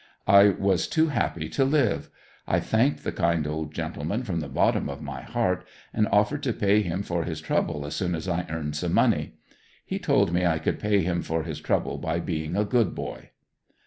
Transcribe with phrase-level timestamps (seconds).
[0.25, 2.09] I was too happy to live.
[2.47, 6.53] I thanked the kind old gentleman from the bottom of my heart and offered to
[6.53, 9.35] pay him for his trouble as soon as I earned some money.
[9.85, 13.29] He told me I could pay him for his trouble by being a good boy.